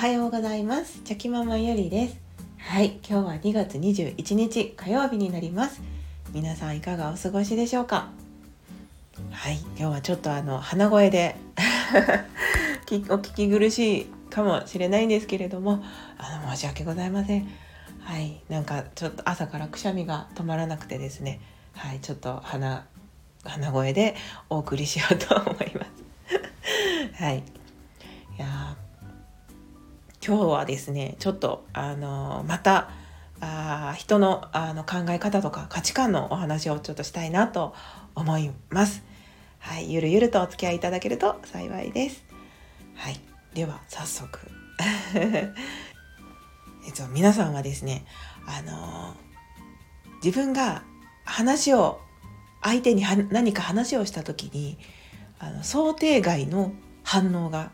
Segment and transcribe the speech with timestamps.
[0.00, 1.02] はようございます。
[1.04, 2.16] チョキママゆりです。
[2.56, 5.82] はい今日は2月21日火曜日になります。
[6.32, 8.08] 皆さんいかがお過ごしでしょうか？
[9.30, 11.36] はい今日はちょっとあの鼻声で
[13.10, 15.84] お聞き苦しいかもしれないんですけれども
[16.16, 17.46] あの申し訳ございません。
[18.00, 21.42] はいなんかちょっと朝からくしゃみが止まらなくてですね。
[21.74, 22.86] はいちょっと鼻
[23.44, 24.16] 鼻声で
[24.48, 25.92] お送りしようと思います。
[27.22, 27.40] はい。
[27.40, 27.42] い
[28.38, 28.74] や
[30.30, 32.88] 今日はですねちょっとあのまた
[33.40, 37.74] あ人のあの考え方とか価値観のお話をちょっとしたいなと
[38.14, 39.02] 思います。
[39.58, 42.24] はい、ゆるゆるとお付き合いいただけると幸いです。
[42.94, 43.20] はい、
[43.54, 44.38] では早速
[45.18, 45.52] え
[46.90, 48.04] っと皆さんはですね
[48.46, 49.16] あの
[50.22, 50.84] 自分が
[51.24, 52.00] 話を
[52.62, 54.78] 相手に何か話をした時に
[55.40, 57.72] あの想定外の反応が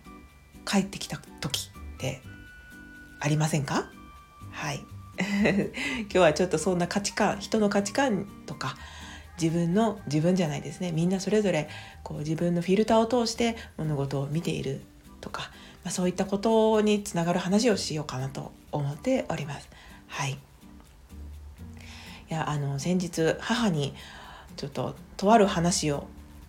[0.65, 2.23] 返ってきた時って
[3.21, 3.91] ありませんか？
[4.51, 4.85] はい。
[5.19, 8.77] 今日はちょっとそんな価値観人の価値観とか
[9.41, 10.93] 自分の自分じゃないですね。
[10.93, 11.69] みんなそれぞれ
[12.03, 14.83] こう自分のフィルターを通して物事を見ている
[15.21, 15.51] とか、
[15.85, 19.69] まあ、そういったことにつながる話をしようかなと思っております。
[20.09, 20.37] はい、い
[22.29, 23.95] やあの先日母に
[24.57, 26.07] ちょっととある話を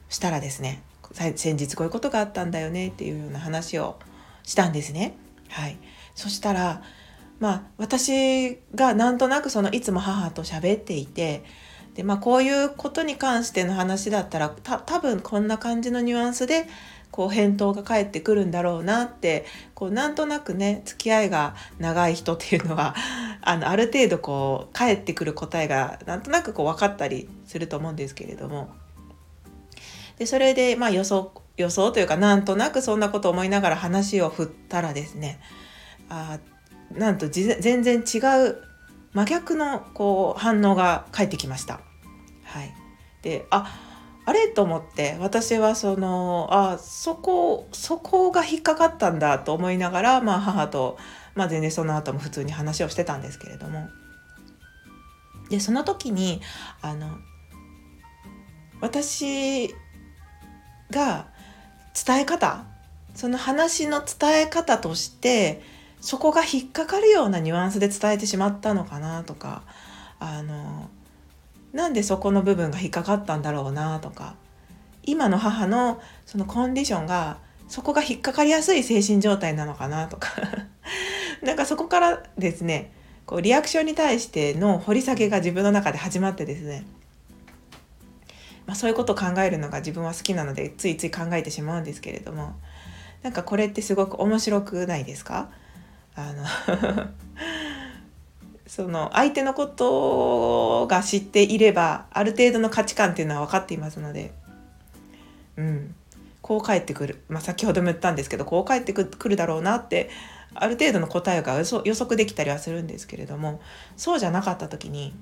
[0.09, 0.81] したらですね
[1.13, 3.97] 先日こういうことがあったんだよねっていうような話を
[4.43, 5.15] したんですね。
[5.49, 5.77] はい、
[6.17, 6.81] そしたら
[7.39, 11.43] まあ私がなんとなくそのいつも母と喋っていて
[11.93, 16.67] でまあこういうことに関しての話だったらた多分こんな感じのニュアンスで
[17.11, 22.95] こう返答が返ってくるんだろうなってこうなんとなくね付き合いが長い人っていうのは
[23.41, 28.69] あのある程度こう返ってくる答えがなんとなくこう分かったりすると思うんですけれども。
[30.17, 35.39] でそれでまあ予想予想というかなんとなくそんなこと思いながら話を振ったらですね
[36.09, 36.39] あ
[36.93, 38.63] なんと全然違う
[39.13, 41.81] 真逆のこう反応が返ってきました。
[42.43, 42.73] はい、
[43.21, 43.73] であ
[44.25, 50.97] あれと思って私はそのあそこそこが引っかかったんだと思いながら、まあ、母と、
[51.33, 53.87] まあ、全然その後も普通に話をしてたんですけれども
[55.49, 56.41] でその時に
[56.81, 57.17] あの
[58.81, 59.73] 私
[60.91, 61.27] が
[62.05, 62.65] 伝え方
[63.15, 65.61] その話の伝え方として
[66.01, 69.63] そこが引っかかるようなニュアンスで伝えてしまったのかなとか
[70.19, 70.89] あの
[71.73, 74.35] なんでそこの部分が引っかかったんだろうなとか
[75.03, 80.29] 今の母のそのコンディションがそこが引っかかりやすい精神状態なのかなとか
[81.43, 82.91] なんかそこからですね
[83.25, 86.85] こうリアクションに対しての掘り下げが自分の中で始まってですね
[88.67, 92.53] まあ、そういうことを考えるのが自分は好きなのでついつい考えてしまうんですけれども
[93.23, 95.49] なんかこれってすごく面白くないですか？
[96.17, 96.43] あの
[98.65, 104.33] その相手のことが知っていればある程度の価値観っていうのは分かっていますので、
[105.55, 105.95] うん、
[106.41, 110.09] こう返ってくる、まあ、先ほども言ったんですけどこう返ってくるだろうなって
[110.55, 113.61] ある程度の答えが予測できたりはするんですけれども
[113.95, 115.13] そうじゃなかった時に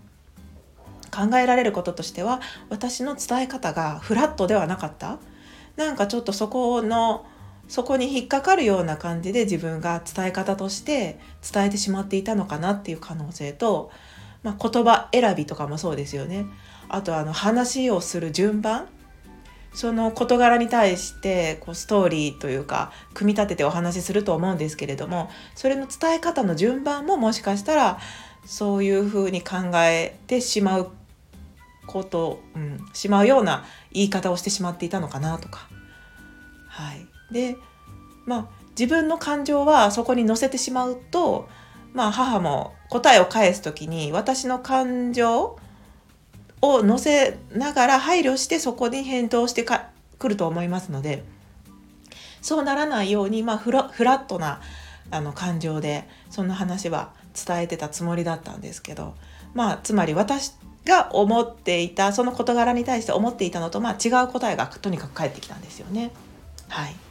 [1.11, 5.19] 考えられることとしては私の伝え方がフラットではなかった。
[5.75, 7.25] なんかちょっとそこの
[7.67, 11.19] そこに引っかかるような感じで自分が伝え方として
[11.51, 13.91] 伝えてしまっていたのかなっていう可能性と、
[14.43, 16.45] まあ、言葉選びとかもそうですよね。
[16.89, 18.87] あとあの話をする順番
[19.73, 27.99] その事柄に対してこうストーリーというか組み立ててお話しすると思うんですけれどもそれの伝え方の順番ももしかしたら
[28.45, 30.91] そういうふうに考えてしまう
[31.87, 35.67] こと、うん、しまうような言い方をしてしまっていたのかなとか。
[36.67, 37.57] はい、で
[38.25, 38.47] まあ
[38.79, 41.49] 自分の感情はそこに乗せてしまうと、
[41.93, 45.59] まあ、母も答えを返す時に私の感情
[46.61, 51.25] を乗せながら配慮してそこに返答してくると思いますので
[52.41, 54.61] そうならないように、まあ、フラフラットな
[55.11, 57.11] あの感情でそんな話は
[57.45, 59.13] 伝えてたつもりだったんですけど
[59.53, 60.53] まあつまり私
[60.85, 66.11] が思っていたその事柄に対して思っていたのと、まあ、違う答えがとにかく返ってきたんですよね。
[66.69, 67.04] はい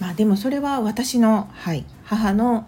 [0.00, 2.66] まあ、でもそれは私の、はい、母の、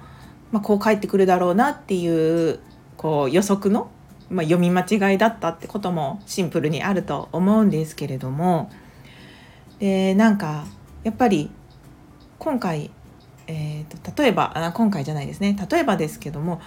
[0.53, 2.61] まあ、こう返ってくるだろうなっていう
[2.97, 3.91] こう予測の、
[4.31, 8.71] まあ、読み間違いだったってこともシンプルにあると思うんですけれども。
[9.79, 10.65] でなんか
[11.05, 11.51] やっぱり
[12.39, 12.91] 今回、
[13.47, 15.57] えーと、例えばあ今回じゃないですね。
[15.71, 16.61] 例えばですけども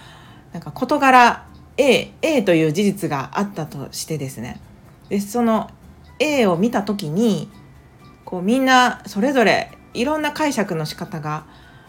[0.52, 1.44] なんか事柄
[1.76, 4.60] A, A という事実があったとしてですね。
[5.08, 5.70] でその
[6.18, 7.50] A を見た時に
[8.24, 11.44] こうみんなそれぞれいろんな解釈の仕方が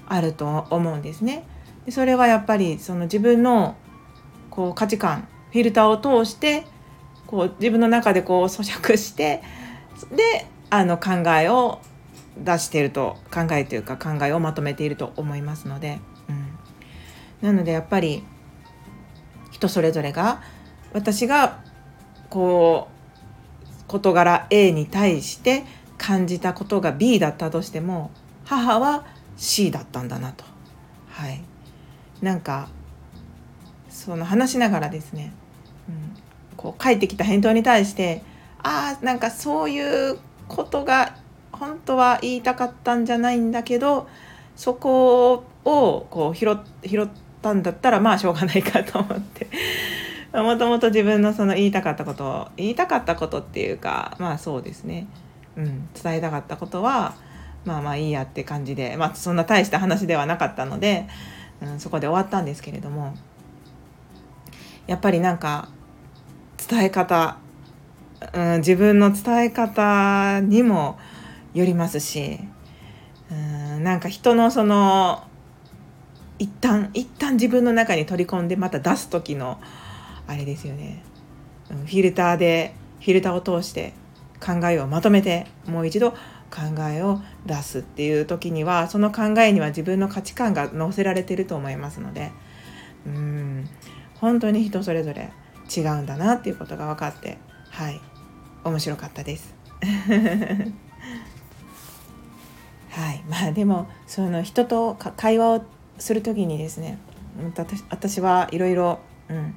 [0.07, 1.45] あると思うんですね。
[1.85, 3.75] でそれはやっぱりその自分の
[4.49, 6.65] こう価値観フィルターを通して
[7.27, 9.41] こう自分の中でこう咀嚼して
[10.15, 11.79] であの考えを
[12.37, 15.99] 出していると考えというか考えをまとめていると思いますので、
[16.29, 18.23] うん、なのでやっぱり
[19.51, 20.41] 人それぞれが
[20.93, 21.59] 私が
[22.29, 25.65] こう事柄 A に対して
[26.01, 28.09] 感じたことが B だったとしても
[28.43, 29.05] 母は
[29.37, 30.43] C だったんだなと。
[31.09, 31.43] はい。
[32.23, 32.69] なんか
[33.87, 35.31] その話しながらですね、
[35.87, 35.95] うん、
[36.57, 38.23] こう返ってきた返答に対して
[38.63, 40.17] ああなんかそういう
[40.47, 41.15] ことが
[41.51, 44.07] 本当は言いたかったんじゃないんだけど
[44.55, 46.53] そこをこう拾
[47.03, 47.07] っ
[47.43, 49.47] たんだったらまあしょうがないかと思って。
[50.33, 55.07] もともと自分のその言いたかったことを言いたかったことっていうかまあそうですね、
[55.57, 57.15] うん、伝えたかったことは
[57.65, 61.07] まあまあいいやって感じでまあそんな大した話ではなかったので、
[61.61, 63.15] うん、そこで終わったんですけれども
[64.87, 65.69] やっぱりなんか
[66.69, 67.37] 伝え方、
[68.33, 70.99] うん、自分の伝え方にも
[71.53, 72.39] よりますし、
[73.31, 75.23] うん、なんか人のその
[76.39, 79.59] 一旦一旦自分の中に取り込んでまた出す時の
[80.27, 81.03] あれですよね、
[81.69, 83.93] うん、フィルターでフィルターを通して
[84.43, 86.17] 考えをまとめてもう一度考
[86.89, 92.31] えを出すっていう時にはその考えには自分の価値観が乗せられてると思いますので
[93.05, 93.69] うん。
[94.19, 95.31] 本当に人それぞれ
[95.75, 97.37] 違うんだなっていうことが分かって
[97.69, 98.01] はい。
[98.63, 99.55] 面白かったです。
[102.89, 103.23] はい。
[103.27, 105.63] まあでもその人と会話を
[105.97, 106.99] する時にですね
[107.55, 108.99] 私私はいろいろ
[109.29, 109.55] うん。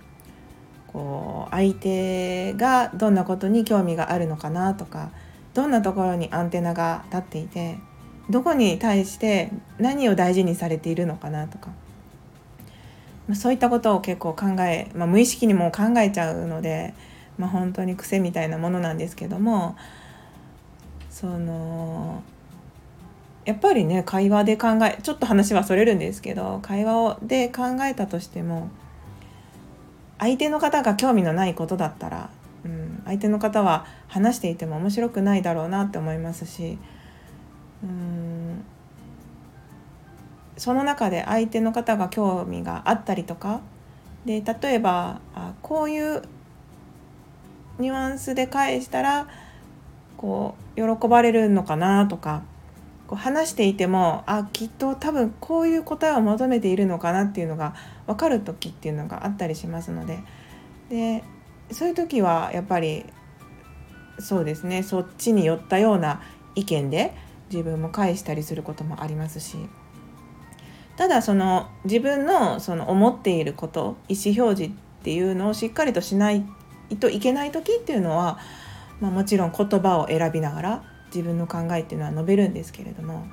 [0.94, 5.10] こう相手がどんなことに興味があるのかなとか
[5.52, 7.78] どんなところにアンテナが立っていて
[8.30, 11.70] どこに対して何を大事にされているのかなとか、
[13.26, 16.94] ま、そういったことを結構考え、まあ、無意識にも考えちゃうので、
[17.38, 19.76] まあ、本当に癖みたいなものなんですけども
[21.10, 22.22] その
[23.44, 28.70] やっぱりね会話で考えちょっと話はそれるんですけど会話をで考えたとしても
[30.18, 32.30] 相手の方が興味のないことだったら
[32.64, 36.78] うん、相手の方は話していても面白くないだろうなって思いますし
[37.82, 38.64] うん
[40.56, 43.60] その中で相手の方が興味があったりとか
[44.24, 46.22] で例えばあこういう
[47.78, 49.28] ニュアンスで返したら
[50.16, 52.42] こう喜ばれるのかなとか
[53.14, 57.76] こう話していてもあきっと多分こういう答えを求めているのかなっていうのが
[58.08, 60.18] 分かる時っていうのがあったりしますので。
[60.90, 61.22] で
[61.70, 63.06] そういう時はやっぱり
[64.18, 66.20] そうですねそっちに寄ったような
[66.54, 67.14] 意見で
[67.50, 69.56] 自分も返したりすることもありますし。
[70.96, 76.44] ただその自分のその思っていること意思表示っていうのをしっかりとしない
[77.00, 78.38] といけない時っていうのは、
[79.00, 83.26] まあ、もちろん言葉を選びながら自分の考えっていうのは述べるんですけれども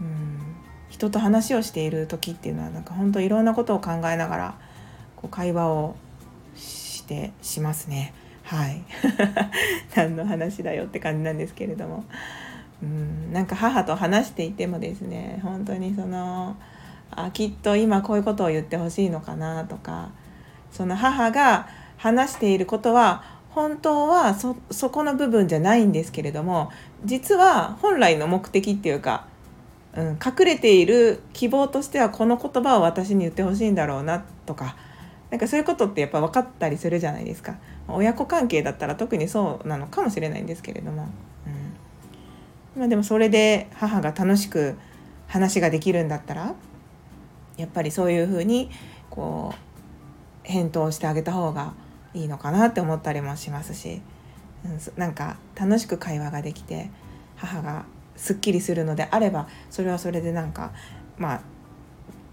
[0.00, 0.56] うん
[0.88, 4.54] 人と話をしている時っていうのはなんか本当いろんなことを考えながら
[5.16, 5.96] こう会話を
[6.56, 8.14] してしますね。
[8.42, 8.82] はい。
[9.94, 12.04] 何の話だよって感じなんですけれども。
[12.82, 16.56] うんなんか母と話していてもですね本当にその
[17.10, 20.10] あきっと今こういうことを言ってほしいのかなとか
[20.70, 26.70] その母が話していることは本当はそそこの部分じゃないんですけれども
[27.04, 29.26] 実は本来の目的っていうか、
[29.94, 34.76] うん、隠れている希望としてはこの言葉を私に言ってほしいんだろうなとか
[35.30, 37.56] なんかそういうことってやっぱ分かったりするじゃないですか。
[37.86, 41.08] 親子関係だったら特にそうなのかもしれないんですけれども、
[42.76, 42.80] うん。
[42.80, 44.78] まあ、でもそれで母が楽しく
[45.26, 46.54] 話ができるんだったら
[47.58, 48.70] やっぱりそういうふうに
[49.10, 51.74] こう返答してあげた方が
[52.14, 54.00] いいのかなって思ったりもしますし、
[54.64, 56.90] うん、なんか楽しく会話ができて
[57.36, 57.84] 母が
[58.16, 60.72] すっきりするのであればそれはそれでなんか
[61.16, 61.40] まあ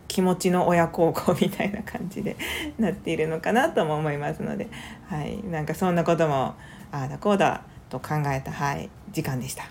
[0.07, 2.37] 気持ちの親孝行みたいな感じで
[2.79, 4.67] なっているのかなとも思いますので、
[5.07, 6.55] はい、なんかそんなことも
[6.91, 9.65] ああだこうだと考えた、はい、時間でした。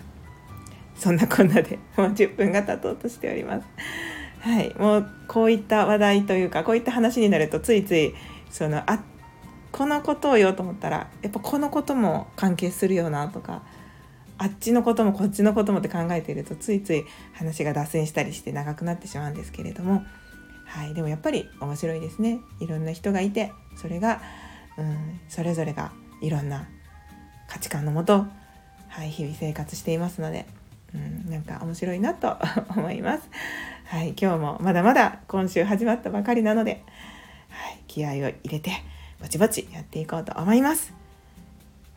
[0.95, 3.67] そんなこんなでもう10分が経とうとしております。
[4.39, 8.13] はい、もうこういった話題というかこういった話になるとついつい
[8.49, 8.99] そのあ
[9.75, 13.63] このことを言おうと思ったらやっぱこのことも関係するよなとか
[14.37, 17.03] あっちのこともこっちのこともって考えているとついつい
[17.33, 20.03] 話が脱線したりして長くなってしまうんですけれども
[20.65, 24.21] はい、でもやっぱり面白いですねいろんな人がいてそれが、
[24.77, 25.91] うん、それぞれが
[26.21, 26.67] いろんな
[27.47, 28.25] 価値観のもと、
[28.87, 30.47] はい、日々生活していますので、
[30.93, 32.37] うん、なんか面白いなと
[32.75, 33.29] 思います。
[33.85, 36.83] はい、今日もまだまだ今週始まったばかりなので、
[37.49, 38.71] はい、気合を入れて
[39.19, 40.93] ぼちぼちやっていこうと思います。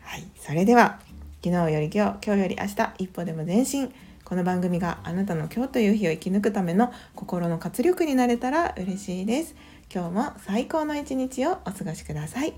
[0.03, 1.01] はい、それでは
[1.45, 3.93] 昨日より今日、今日より明日、一歩でも前進。
[4.25, 9.55] この番組があなたの今日という日を生き抜くための心の活力になれたら嬉しいです。
[9.91, 12.53] 今日も最高の一日をお過ごしください。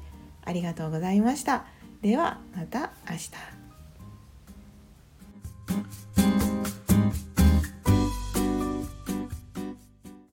[0.44, 1.66] ありがとうございました。
[2.02, 3.30] ではまた明日。